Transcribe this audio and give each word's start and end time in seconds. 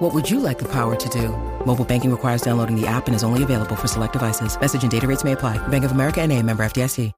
What 0.00 0.14
would 0.14 0.30
you 0.30 0.40
like 0.40 0.58
the 0.58 0.64
power 0.64 0.96
to 0.96 1.08
do? 1.10 1.28
Mobile 1.66 1.84
banking 1.84 2.10
requires 2.10 2.40
downloading 2.40 2.74
the 2.74 2.86
app 2.86 3.06
and 3.06 3.14
is 3.14 3.22
only 3.22 3.42
available 3.42 3.76
for 3.76 3.86
select 3.86 4.14
devices. 4.14 4.58
Message 4.58 4.82
and 4.82 4.90
data 4.90 5.06
rates 5.06 5.24
may 5.24 5.32
apply. 5.32 5.58
Bank 5.68 5.84
of 5.84 5.92
America 5.92 6.22
and 6.22 6.32
a 6.32 6.42
member 6.42 6.64
FDIC. 6.64 7.12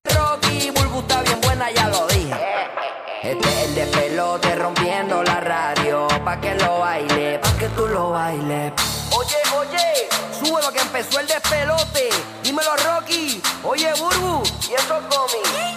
Sube 10.42 10.60
lo 10.60 10.72
que 10.72 10.80
empezó 10.80 11.20
el 11.20 11.26
despelote. 11.28 12.10
Dímelo, 12.42 12.74
Rocky. 12.84 13.40
Oye, 13.62 13.92
Burbu, 13.96 14.42
y 14.42 14.74
gomis. 14.90 15.71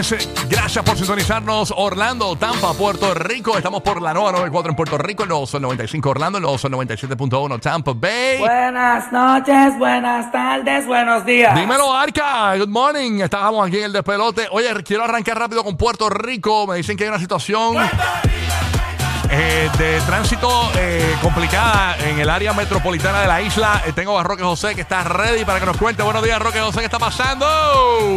El. 0.00 0.18
Gracias 0.48 0.82
por 0.82 0.96
sintonizarnos. 0.96 1.74
Orlando, 1.76 2.34
Tampa, 2.36 2.72
Puerto 2.72 3.12
Rico. 3.12 3.56
Estamos 3.56 3.82
por 3.82 4.00
la 4.00 4.14
nueva 4.14 4.32
94 4.32 4.70
en 4.70 4.76
Puerto 4.76 4.98
Rico, 4.98 5.26
los 5.26 5.52
95 5.52 6.10
Orlando, 6.10 6.38
en 6.38 6.42
los 6.44 6.64
97.1 6.64 7.60
Tampa 7.60 7.92
Bay. 7.94 8.38
Buenas 8.38 9.12
noches, 9.12 9.78
buenas 9.78 10.32
tardes, 10.32 10.86
buenos 10.86 11.26
días. 11.26 11.54
Dímelo, 11.54 11.94
Arca. 11.94 12.56
Good 12.56 12.68
morning. 12.68 13.20
Estábamos 13.20 13.68
aquí 13.68 13.78
en 13.78 13.84
el 13.84 13.92
despelote. 13.92 14.48
Oye, 14.50 14.68
quiero 14.84 15.04
arrancar 15.04 15.38
rápido 15.38 15.62
con 15.62 15.76
Puerto 15.76 16.08
Rico. 16.08 16.66
Me 16.66 16.76
dicen 16.76 16.96
que 16.96 17.04
hay 17.04 17.10
una 17.10 17.18
situación 17.18 17.76
eh, 19.32 19.70
de 19.78 20.00
tránsito 20.00 20.48
eh, 20.76 21.14
complicada 21.22 21.96
en 22.08 22.18
el 22.18 22.28
área 22.28 22.52
metropolitana 22.52 23.20
de 23.20 23.28
la 23.28 23.40
isla. 23.40 23.80
Eh, 23.86 23.92
tengo 23.94 24.18
a 24.18 24.24
Roque 24.24 24.42
José 24.42 24.74
que 24.74 24.80
está 24.80 25.04
ready 25.04 25.44
para 25.44 25.60
que 25.60 25.66
nos 25.66 25.76
cuente. 25.76 26.02
Buenos 26.02 26.24
días, 26.24 26.40
Roque 26.40 26.58
José, 26.58 26.80
¿qué 26.80 26.86
está 26.86 26.98
pasando? 26.98 27.46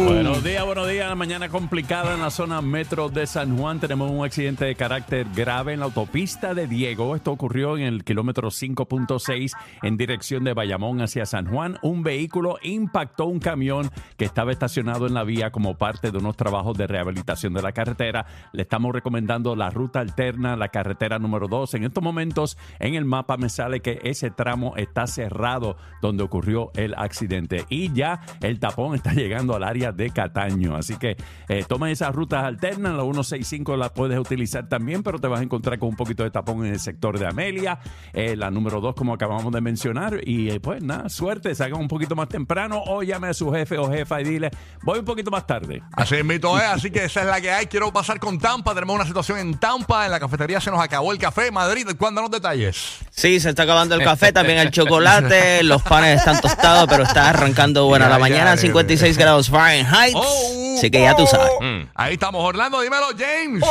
Buenos 0.06 0.42
días, 0.42 0.64
buenos 0.64 0.88
días. 0.88 1.14
Mañana 1.16 1.48
complicada 1.48 2.14
en 2.14 2.20
la 2.20 2.30
zona 2.30 2.60
metro 2.60 3.08
de 3.10 3.28
San 3.28 3.56
Juan. 3.56 3.78
Tenemos 3.78 4.10
un 4.10 4.24
accidente 4.24 4.64
de 4.64 4.74
carácter 4.74 5.26
grave 5.34 5.74
en 5.74 5.80
la 5.80 5.86
autopista 5.86 6.52
de 6.52 6.66
Diego. 6.66 7.14
Esto 7.14 7.30
ocurrió 7.30 7.76
en 7.76 7.84
el 7.84 8.02
kilómetro 8.02 8.48
5.6 8.48 9.52
en 9.82 9.96
dirección 9.96 10.42
de 10.42 10.52
Bayamón 10.52 11.00
hacia 11.00 11.26
San 11.26 11.46
Juan. 11.46 11.78
Un 11.82 12.02
vehículo 12.02 12.58
impactó 12.62 13.26
un 13.26 13.38
camión 13.38 13.88
que 14.16 14.24
estaba 14.24 14.50
estacionado 14.50 15.06
en 15.06 15.14
la 15.14 15.22
vía 15.22 15.52
como 15.52 15.76
parte 15.76 16.10
de 16.10 16.18
unos 16.18 16.36
trabajos 16.36 16.76
de 16.76 16.88
rehabilitación 16.88 17.54
de 17.54 17.62
la 17.62 17.70
carretera. 17.70 18.26
Le 18.52 18.62
estamos 18.62 18.92
recomendando 18.92 19.54
la 19.54 19.70
ruta 19.70 20.00
alterna, 20.00 20.56
la 20.56 20.70
carretera 20.70 21.03
número 21.18 21.48
2. 21.48 21.74
En 21.74 21.84
estos 21.84 22.02
momentos 22.02 22.58
en 22.78 22.94
el 22.94 23.04
mapa 23.04 23.36
me 23.36 23.48
sale 23.48 23.80
que 23.80 24.00
ese 24.02 24.30
tramo 24.30 24.74
está 24.76 25.06
cerrado 25.06 25.76
donde 26.02 26.22
ocurrió 26.22 26.70
el 26.74 26.94
accidente 26.94 27.64
y 27.68 27.92
ya 27.92 28.20
el 28.40 28.58
tapón 28.58 28.94
está 28.94 29.12
llegando 29.14 29.54
al 29.54 29.64
área 29.64 29.92
de 29.92 30.10
Cataño. 30.10 30.76
Así 30.76 30.96
que 30.96 31.16
eh, 31.48 31.64
toma 31.66 31.90
esas 31.90 32.14
rutas 32.14 32.44
alternas, 32.44 32.94
la 32.94 33.02
165 33.02 33.76
la 33.76 33.90
puedes 33.90 34.18
utilizar 34.18 34.68
también, 34.68 35.02
pero 35.02 35.18
te 35.18 35.28
vas 35.28 35.40
a 35.40 35.42
encontrar 35.42 35.78
con 35.78 35.90
un 35.90 35.96
poquito 35.96 36.24
de 36.24 36.30
tapón 36.30 36.64
en 36.66 36.72
el 36.72 36.80
sector 36.80 37.18
de 37.18 37.26
Amelia, 37.26 37.78
eh, 38.12 38.36
la 38.36 38.50
número 38.50 38.80
2 38.80 38.94
como 38.94 39.14
acabamos 39.14 39.52
de 39.52 39.60
mencionar 39.60 40.20
y 40.24 40.50
eh, 40.50 40.60
pues 40.60 40.82
nada, 40.82 41.08
suerte, 41.08 41.54
salgan 41.54 41.80
un 41.80 41.88
poquito 41.88 42.16
más 42.16 42.28
temprano 42.28 42.82
o 42.86 43.02
llame 43.02 43.28
a 43.28 43.34
su 43.34 43.52
jefe 43.52 43.78
o 43.78 43.90
jefa 43.90 44.20
y 44.20 44.24
dile, 44.24 44.50
voy 44.82 44.98
un 45.00 45.04
poquito 45.04 45.30
más 45.30 45.46
tarde. 45.46 45.82
Así 45.92 46.16
invito, 46.16 46.58
¿eh? 46.58 46.64
Así 46.64 46.90
que 46.90 47.04
esa 47.04 47.20
es 47.20 47.26
la 47.26 47.40
que 47.40 47.50
hay. 47.50 47.66
Quiero 47.66 47.92
pasar 47.92 48.18
con 48.18 48.38
Tampa. 48.38 48.74
Tenemos 48.74 48.96
una 48.96 49.06
situación 49.06 49.38
en 49.38 49.54
Tampa. 49.54 50.04
En 50.04 50.10
la 50.10 50.20
cafetería 50.20 50.60
se 50.60 50.70
nos 50.70 50.80
acabó 50.94 51.12
el 51.12 51.18
café. 51.18 51.50
Madrid, 51.50 51.86
¿cuándo 51.98 52.22
los 52.22 52.30
detalles? 52.30 52.98
Sí, 53.10 53.40
se 53.40 53.50
está 53.50 53.64
acabando 53.64 53.94
el 53.96 54.04
café, 54.04 54.32
también 54.32 54.58
el 54.58 54.70
chocolate, 54.70 55.62
los 55.64 55.82
panes 55.82 56.18
están 56.18 56.40
tostados, 56.40 56.86
pero 56.88 57.02
está 57.02 57.30
arrancando 57.30 57.86
buena 57.86 58.08
la 58.08 58.18
mañana, 58.18 58.54
ya, 58.54 58.60
56 58.60 59.18
grados 59.18 59.50
Fahrenheit. 59.50 60.14
Oh, 60.16 60.74
Así 60.78 60.90
que 60.90 61.00
ya 61.00 61.14
tú 61.16 61.26
sabes. 61.26 61.52
Mm. 61.60 61.88
Ahí 61.94 62.14
estamos, 62.14 62.44
Orlando. 62.44 62.80
Dímelo, 62.80 63.06
James. 63.18 63.64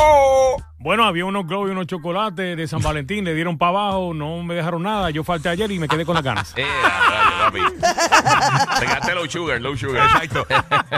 Bueno, 0.84 1.04
había 1.04 1.24
unos 1.24 1.46
globos 1.46 1.70
y 1.70 1.72
unos 1.72 1.86
chocolates 1.86 2.58
de 2.58 2.68
San 2.68 2.82
Valentín, 2.82 3.24
le 3.24 3.32
dieron 3.32 3.56
para 3.56 3.70
abajo, 3.70 4.12
no 4.12 4.42
me 4.42 4.54
dejaron 4.54 4.82
nada. 4.82 5.08
Yo 5.08 5.24
falté 5.24 5.48
ayer 5.48 5.70
y 5.70 5.78
me 5.78 5.88
quedé 5.88 6.04
con 6.04 6.14
las 6.14 6.22
ganas. 6.22 6.54
Eh, 6.64 6.66
rayo, 6.82 7.38
papi. 7.40 8.80
Te 8.80 8.86
quedaste 8.86 9.14
low 9.14 9.26
sugar, 9.26 9.60
low 9.62 9.76
sugar. 9.76 10.04
Exacto. 10.04 10.46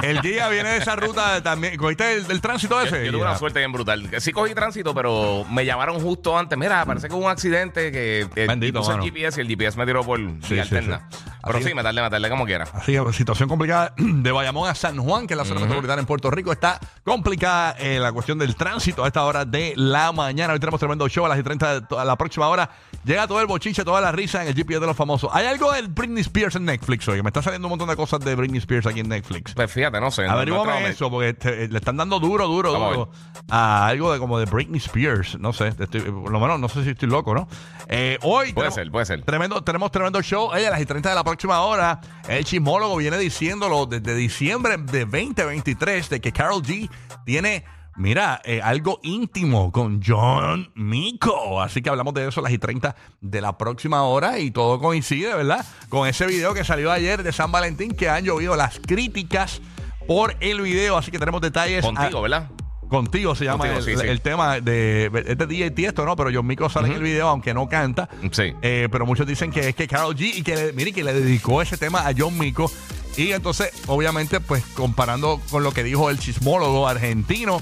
El 0.02 0.20
guía 0.22 0.48
viene 0.48 0.70
de 0.70 0.78
esa 0.78 0.96
ruta 0.96 1.40
también. 1.40 1.76
¿Cogiste 1.76 2.14
el, 2.14 2.40
tránsito 2.40 2.80
ese? 2.80 3.06
yo 3.06 3.12
tuve 3.12 3.22
una 3.22 3.38
suerte 3.38 3.60
bien 3.60 3.72
brutal. 3.72 4.10
Sí 4.18 4.32
cogí 4.32 4.54
tránsito, 4.54 4.92
pero 4.92 5.44
me 5.50 5.64
llamaron 5.64 6.00
justo 6.00 6.36
antes. 6.36 6.58
Mira, 6.58 6.84
parece 6.84 7.06
que 7.06 7.14
hubo 7.14 7.24
un 7.24 7.30
accidente 7.30 7.92
que 7.92 8.22
eh, 8.34 8.46
Bendito, 8.48 8.80
puse 8.80 8.92
el. 8.92 9.02
GPS 9.02 9.40
y 9.40 9.42
el 9.42 9.48
GPS 9.48 9.78
me 9.78 9.86
tiró 9.86 10.02
por 10.02 10.18
Sí, 10.18 10.34
sí, 10.42 10.58
alterna. 10.58 11.06
sí. 11.10 11.18
Pero 11.46 11.60
sí, 11.60 11.74
me 11.74 11.82
tardé, 11.82 12.02
me 12.02 12.10
tardé 12.10 12.28
como 12.30 12.44
quiera. 12.44 12.64
Así 12.74 12.92
que 12.92 13.12
situación 13.12 13.48
complicada 13.48 13.92
de 13.98 14.32
Bayamón 14.32 14.68
a 14.68 14.74
San 14.74 14.96
Juan, 14.98 15.26
que 15.26 15.34
es 15.34 15.38
la 15.38 15.44
zona 15.44 15.60
metropolitana 15.60 16.00
en 16.00 16.06
Puerto 16.06 16.30
Rico. 16.30 16.52
Está 16.52 16.78
complicada 17.04 17.76
eh, 17.78 17.98
la 17.98 18.12
cuestión 18.12 18.38
del 18.38 18.56
tránsito 18.56 19.04
a 19.04 19.06
esta 19.06 19.24
hora 19.24 19.44
de 19.44 19.72
la 19.76 20.12
mañana. 20.12 20.52
Hoy 20.52 20.58
tenemos 20.60 20.78
tremendo 20.80 21.08
show 21.08 21.24
a 21.24 21.28
las 21.28 21.42
30 21.42 21.80
de 21.80 22.04
la 22.04 22.16
próxima 22.16 22.48
hora. 22.48 22.68
Llega 23.04 23.26
todo 23.26 23.40
el 23.40 23.46
bochinche, 23.46 23.84
toda 23.84 24.00
la 24.00 24.10
risa 24.12 24.42
en 24.42 24.48
el 24.48 24.54
GPS 24.54 24.80
de 24.80 24.86
los 24.86 24.96
famosos. 24.96 25.30
Hay 25.32 25.46
algo 25.46 25.72
de 25.72 25.82
Britney 25.82 26.22
Spears 26.22 26.56
en 26.56 26.64
Netflix 26.64 27.06
hoy. 27.08 27.22
Me 27.22 27.28
está 27.28 27.42
saliendo 27.42 27.68
un 27.68 27.70
montón 27.70 27.88
de 27.88 27.96
cosas 27.96 28.20
de 28.20 28.34
Britney 28.34 28.58
Spears 28.58 28.86
aquí 28.86 29.00
en 29.00 29.08
Netflix. 29.08 29.54
Pues 29.54 29.70
fíjate, 29.70 30.00
no 30.00 30.10
sé. 30.10 30.22
no- 30.22 30.28
no 30.28 30.34
Averígame 30.34 30.62
entraba- 30.62 30.88
eso, 30.88 31.10
porque 31.10 31.34
te- 31.34 31.68
le 31.68 31.78
están 31.78 31.96
dando 31.96 32.18
duro, 32.18 32.46
duro, 32.48 32.72
Vamos 32.72 32.90
a 32.90 32.94
duro 32.96 33.10
a 33.48 33.86
algo 33.86 34.12
de 34.12 34.18
como 34.18 34.38
de 34.38 34.46
Britney 34.46 34.78
Spears. 34.78 35.38
No 35.38 35.52
sé, 35.52 35.68
estoy- 35.68 36.00
por 36.00 36.32
lo 36.32 36.40
menos 36.40 36.58
no 36.58 36.68
sé 36.68 36.82
si 36.82 36.90
estoy 36.90 37.08
loco, 37.08 37.34
¿no? 37.34 37.48
Eh, 37.88 38.18
hoy 38.22 38.52
Puede 38.52 38.70
tenemos- 38.70 38.74
ser, 38.74 38.90
puede 38.90 39.06
ser. 39.06 39.22
Tremendo, 39.22 39.62
tenemos 39.62 39.90
tremendo 39.92 40.20
show. 40.22 40.52
Ella 40.54 40.68
a 40.68 40.70
las 40.72 40.84
30 40.86 41.08
de 41.10 41.14
la 41.14 41.22
próxima 41.22 41.35
hora. 41.44 42.00
El 42.28 42.44
chismólogo 42.44 42.96
viene 42.96 43.18
diciéndolo 43.18 43.86
desde 43.86 44.14
diciembre 44.14 44.76
de 44.78 45.04
2023 45.04 46.08
de 46.08 46.20
que 46.20 46.32
Carol 46.32 46.62
G 46.62 46.90
tiene. 47.24 47.64
Mira, 47.96 48.42
eh, 48.44 48.60
algo 48.62 49.00
íntimo 49.02 49.72
con 49.72 50.02
John 50.04 50.70
Mico. 50.74 51.62
Así 51.62 51.80
que 51.80 51.88
hablamos 51.88 52.12
de 52.14 52.28
eso 52.28 52.40
a 52.40 52.42
las 52.42 52.52
y 52.52 52.58
30 52.58 52.94
de 53.20 53.40
la 53.40 53.56
próxima 53.56 54.02
hora 54.02 54.38
y 54.38 54.50
todo 54.50 54.78
coincide, 54.78 55.34
¿verdad? 55.34 55.64
Con 55.88 56.06
ese 56.06 56.26
video 56.26 56.52
que 56.52 56.62
salió 56.62 56.92
ayer 56.92 57.22
de 57.22 57.32
San 57.32 57.50
Valentín 57.50 57.92
que 57.92 58.10
han 58.10 58.24
llovido 58.24 58.54
las 58.54 58.78
críticas 58.80 59.62
por 60.06 60.36
el 60.40 60.60
video. 60.60 60.98
Así 60.98 61.10
que 61.10 61.18
tenemos 61.18 61.40
detalles. 61.40 61.84
Contigo, 61.84 62.20
¿verdad? 62.20 62.50
Contigo 62.88 63.34
se 63.34 63.44
llama 63.44 63.64
Contigo, 63.66 63.78
el, 63.78 63.84
sí, 63.84 64.00
sí. 64.00 64.08
el 64.08 64.20
tema 64.20 64.60
de 64.60 65.10
este 65.26 65.46
DJ 65.46 65.72
Tiesto, 65.72 66.04
¿no? 66.04 66.16
Pero 66.16 66.30
John 66.32 66.46
Mico 66.46 66.68
sale 66.68 66.88
en 66.88 66.94
el 66.94 67.02
video, 67.02 67.28
aunque 67.28 67.52
no 67.52 67.68
canta. 67.68 68.08
Sí. 68.30 68.52
Eh, 68.62 68.88
pero 68.90 69.06
muchos 69.06 69.26
dicen 69.26 69.50
que 69.50 69.68
es 69.68 69.74
que 69.74 69.88
Carol 69.88 70.14
G 70.14 70.36
y 70.36 70.42
que 70.42 70.54
le, 70.54 70.72
mire, 70.72 70.92
que 70.92 71.02
le 71.02 71.12
dedicó 71.12 71.62
ese 71.62 71.76
tema 71.76 72.06
a 72.06 72.12
John 72.16 72.38
Mico. 72.38 72.70
Y 73.16 73.32
entonces, 73.32 73.70
obviamente, 73.86 74.40
pues 74.40 74.64
comparando 74.74 75.40
con 75.50 75.62
lo 75.62 75.72
que 75.72 75.82
dijo 75.82 76.10
el 76.10 76.18
chismólogo 76.18 76.86
argentino 76.86 77.60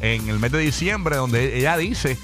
en 0.00 0.28
el 0.28 0.38
mes 0.38 0.52
de 0.52 0.58
diciembre, 0.58 1.16
donde 1.16 1.58
ella 1.58 1.76
dice, 1.76 2.18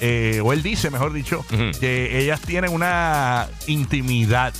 eh, 0.00 0.40
o 0.42 0.52
él 0.52 0.62
dice, 0.62 0.90
mejor 0.90 1.12
dicho, 1.12 1.44
que 1.80 2.20
ellas 2.20 2.40
tienen 2.40 2.72
una 2.72 3.48
intimidad. 3.66 4.54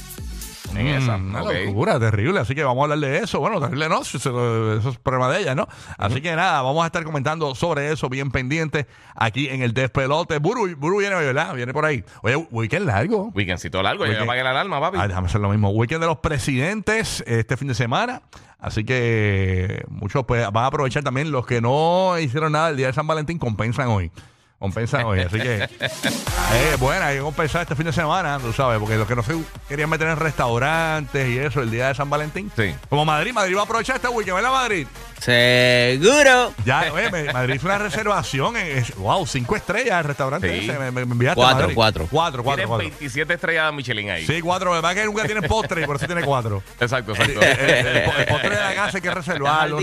En 0.74 0.86
esa, 0.86 1.16
Una 1.16 1.42
ok. 1.42 1.52
locura 1.66 1.98
terrible, 1.98 2.40
así 2.40 2.54
que 2.54 2.62
vamos 2.64 2.80
a 2.80 2.84
hablar 2.92 2.98
de 3.10 3.18
eso. 3.18 3.40
Bueno, 3.40 3.60
terrible 3.60 3.88
no, 3.88 4.02
eso, 4.02 4.78
es 4.88 4.98
problema 4.98 5.28
de 5.30 5.40
ella, 5.40 5.54
¿no? 5.54 5.66
Así 5.96 6.20
que 6.20 6.34
nada, 6.36 6.62
vamos 6.62 6.82
a 6.82 6.86
estar 6.86 7.02
comentando 7.04 7.54
sobre 7.54 7.92
eso 7.92 8.08
bien 8.08 8.30
pendiente 8.30 8.86
aquí 9.14 9.48
en 9.48 9.62
el 9.62 9.72
despelote. 9.74 10.38
Buru, 10.38 10.76
Buru 10.76 10.98
viene 10.98 11.14
¿verdad? 11.16 11.54
Viene 11.54 11.72
por 11.72 11.84
ahí. 11.84 12.04
Oye, 12.22 12.36
weekend 12.50 12.86
largo. 12.86 13.30
Weekendcito 13.34 13.82
largo, 13.82 14.04
yo 14.04 14.10
Weekend. 14.10 14.20
ya 14.20 14.24
apagué 14.24 14.44
la 14.44 14.50
alarma, 14.50 14.80
papi. 14.80 14.98
Ah, 15.00 15.08
déjame 15.08 15.26
hacer 15.26 15.40
lo 15.40 15.48
mismo. 15.48 15.70
Weekend 15.70 16.00
de 16.00 16.06
los 16.06 16.18
presidentes 16.18 17.24
este 17.26 17.56
fin 17.56 17.68
de 17.68 17.74
semana. 17.74 18.22
Así 18.60 18.84
que 18.84 19.84
muchos 19.88 20.24
pues, 20.26 20.44
van 20.50 20.64
a 20.64 20.66
aprovechar 20.66 21.02
también. 21.04 21.30
Los 21.30 21.46
que 21.46 21.60
no 21.60 22.18
hicieron 22.18 22.52
nada 22.52 22.70
el 22.70 22.76
día 22.76 22.88
de 22.88 22.92
San 22.92 23.06
Valentín 23.06 23.38
compensan 23.38 23.88
hoy. 23.88 24.10
Compensan 24.58 25.04
hoy. 25.04 25.20
Así 25.20 25.38
que, 25.38 25.62
eh, 25.62 26.76
bueno, 26.80 27.04
hay 27.04 27.16
que 27.18 27.22
compensar 27.22 27.62
este 27.62 27.76
fin 27.76 27.86
de 27.86 27.92
semana, 27.92 28.40
tú 28.40 28.52
sabes, 28.52 28.80
porque 28.80 28.96
los 28.96 29.06
que 29.06 29.14
no 29.14 29.22
se 29.22 29.36
querían 29.68 29.88
meter 29.88 30.08
en 30.08 30.16
restaurantes 30.16 31.28
y 31.28 31.38
eso 31.38 31.60
el 31.62 31.70
día 31.70 31.86
de 31.88 31.94
San 31.94 32.10
Valentín. 32.10 32.50
Sí. 32.56 32.74
Como 32.88 33.04
Madrid, 33.04 33.32
Madrid 33.32 33.54
va 33.56 33.60
a 33.60 33.64
aprovechar 33.64 33.94
este 33.96 34.08
weekend, 34.08 34.34
¿verdad, 34.34 34.50
Madrid? 34.50 34.86
Seguro. 35.20 36.52
Ya, 36.64 36.86
oye, 36.92 37.32
Madrid 37.32 37.54
hizo 37.54 37.66
una 37.66 37.78
reservación. 37.78 38.56
En, 38.56 38.78
es- 38.78 38.94
wow, 38.96 39.24
cinco 39.26 39.54
estrellas 39.54 39.98
el 40.00 40.04
restaurante 40.04 40.48
Sí. 40.60 40.68
ese. 40.68 40.78
Me, 40.78 40.90
me- 40.90 41.02
enviaste 41.02 41.36
Cuatro, 41.40 41.60
Madrid. 41.60 41.74
cuatro. 41.76 42.08
Cuatro, 42.10 42.42
cuatro, 42.42 42.56
Tienen 42.64 42.68
cuatro. 42.68 42.88
27 42.88 43.34
estrellas 43.34 43.72
Michelin 43.72 44.10
ahí. 44.10 44.26
Sí, 44.26 44.40
cuatro. 44.40 44.72
Verdad 44.72 44.94
que 44.94 45.04
nunca 45.04 45.24
tiene 45.24 45.42
postre 45.42 45.82
y 45.82 45.86
por 45.86 45.96
eso 45.96 46.06
tiene 46.06 46.22
cuatro. 46.24 46.62
Exacto, 46.80 47.12
El, 47.14 47.20
exacto. 47.30 47.42
el- 47.46 47.70
el- 47.70 47.96
el 48.18 48.26
postre 48.26 48.50
de 48.56 48.60
la 48.62 48.74
casa 48.74 48.96
hay 48.98 49.02
que 49.02 49.10
reservarlo. 49.14 49.78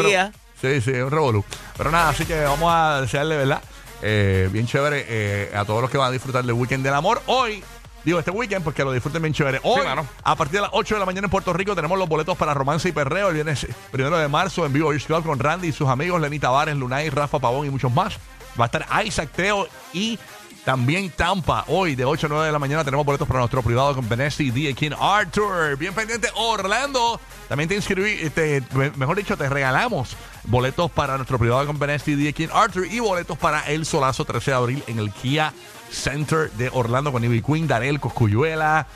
Sí, 0.62 0.82
sí, 0.82 0.92
un 0.92 1.12
revolú. 1.12 1.46
Pero 1.78 1.92
nada, 1.92 2.10
así 2.10 2.26
que 2.26 2.42
vamos 2.44 2.72
a 2.74 3.02
desearle, 3.02 3.38
¿verdad? 3.38 3.62
Eh, 4.08 4.50
bien 4.52 4.68
chévere 4.68 5.04
eh, 5.10 5.52
a 5.56 5.66
todos 5.66 5.82
los 5.82 5.90
que 5.90 5.98
van 5.98 6.10
a 6.10 6.12
disfrutar 6.12 6.44
del 6.44 6.54
Weekend 6.54 6.84
del 6.84 6.94
Amor. 6.94 7.24
Hoy 7.26 7.64
digo, 8.04 8.20
este 8.20 8.30
weekend, 8.30 8.64
pues 8.64 8.76
que 8.76 8.84
lo 8.84 8.92
disfruten 8.92 9.20
bien 9.20 9.34
chévere. 9.34 9.60
Hoy, 9.64 9.84
mano. 9.84 10.06
a 10.24 10.36
partir 10.36 10.58
de 10.58 10.62
las 10.62 10.70
8 10.74 10.94
de 10.94 11.00
la 11.00 11.06
mañana 11.08 11.26
en 11.26 11.32
Puerto 11.32 11.52
Rico, 11.54 11.76
tenemos 11.76 11.98
los 11.98 12.08
boletos 12.08 12.38
para 12.38 12.54
Romance 12.54 12.88
y 12.88 12.92
Perreo. 12.92 13.30
El 13.30 13.34
viernes 13.34 13.66
primero 13.92 14.16
de 14.18 14.28
marzo 14.28 14.64
en 14.64 14.74
vivo 14.74 14.90
Beach 14.90 15.08
Club 15.08 15.24
con 15.26 15.40
Randy 15.40 15.70
y 15.70 15.72
sus 15.72 15.90
amigos, 15.90 16.22
Lenny 16.22 16.38
Tavares, 16.38 16.76
Lunay, 16.76 17.10
Rafa 17.10 17.40
Pavón 17.40 17.66
y 17.66 17.72
muchos 17.72 17.92
más. 17.92 18.14
Va 18.60 18.66
a 18.66 18.68
estar 18.68 18.86
Isaac 19.04 19.30
Teo 19.36 19.68
y 19.92 20.20
también 20.64 21.10
Tampa. 21.10 21.64
Hoy 21.68 21.96
de 21.96 22.06
8 22.06 22.28
a 22.28 22.30
9 22.30 22.46
de 22.46 22.52
la 22.52 22.60
mañana 22.60 22.84
tenemos 22.84 23.06
boletos 23.06 23.28
para 23.28 23.40
nuestro 23.40 23.64
privado 23.64 23.96
con 23.96 24.08
Vanessa 24.08 24.44
y 24.44 24.52
D. 24.52 24.74
King 24.76 24.92
Arthur. 25.00 25.76
Bien 25.78 25.94
pendiente, 25.96 26.30
Orlando. 26.36 27.20
También 27.50 27.68
te 27.70 27.76
inscribí, 27.76 28.30
te- 28.30 28.62
me- 28.74 28.92
mejor 28.92 29.18
dicho, 29.18 29.36
te 29.36 29.50
regalamos 29.50 30.16
boletos 30.48 30.92
para 30.92 31.18
nuestro 31.18 31.38
privado 31.38 31.66
con 31.66 31.80
Vanessa 31.80 32.12
y 32.12 32.16
D. 32.16 32.34
King 32.34 32.48
Arthur 32.54 32.86
y 32.86 33.00
boletos 33.00 33.38
para 33.38 33.62
el 33.72 33.86
solazo 33.86 34.26
13 34.26 34.52
de 34.52 34.58
abril 34.58 34.84
en 34.88 35.00
el 35.00 35.12
Kia 35.12 35.54
Center 35.90 36.52
de 36.52 36.70
Orlando 36.74 37.12
con 37.12 37.24
Ivy 37.24 37.42
Queen, 37.42 37.68
Darel, 37.68 38.00
Coscuyuela. 38.00 38.88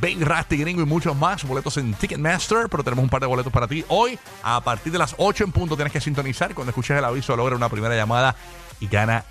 Ben 0.00 0.24
Rasty 0.24 0.56
Gringo 0.56 0.80
y 0.82 0.86
muchos 0.86 1.14
más. 1.14 1.44
Boletos 1.44 1.76
en 1.76 1.92
Ticketmaster, 1.92 2.68
pero 2.70 2.82
tenemos 2.82 3.02
un 3.02 3.10
par 3.10 3.20
de 3.20 3.26
boletos 3.26 3.52
para 3.52 3.68
ti. 3.68 3.84
Hoy, 3.88 4.18
a 4.42 4.60
partir 4.62 4.92
de 4.92 4.98
las 4.98 5.14
8 5.18 5.44
en 5.44 5.52
punto, 5.52 5.76
tienes 5.76 5.92
que 5.92 6.00
sintonizar. 6.00 6.54
Cuando 6.54 6.70
escuches 6.70 6.96
el 6.96 7.04
aviso, 7.04 7.36
logra 7.36 7.54
una 7.54 7.68
primera 7.68 7.94
llamada 7.94 8.34
y 8.80 8.86
gana 8.86 9.24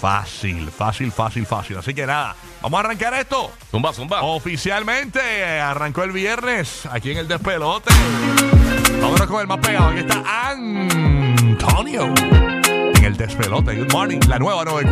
fácil, 0.00 0.70
fácil, 0.70 1.12
fácil, 1.12 1.46
fácil. 1.46 1.76
Así 1.78 1.94
que 1.94 2.06
nada, 2.06 2.36
vamos 2.60 2.78
a 2.78 2.80
arrancar 2.84 3.14
esto. 3.14 3.52
Zumba, 3.70 3.92
zumba. 3.92 4.22
Oficialmente 4.22 5.60
arrancó 5.60 6.02
el 6.02 6.12
viernes 6.12 6.86
aquí 6.90 7.12
en 7.12 7.18
el 7.18 7.28
despelote. 7.28 7.92
Vámonos 9.00 9.26
con 9.26 9.40
el 9.40 9.46
más 9.46 9.58
pegado. 9.58 9.88
Aquí 9.88 10.00
está 10.00 10.22
Antonio 11.64 12.12
en 12.96 13.04
el 13.04 13.16
despelote. 13.16 13.76
Good 13.76 13.92
morning, 13.92 14.18
la 14.26 14.38
nueva 14.40 14.64
94. 14.64 14.90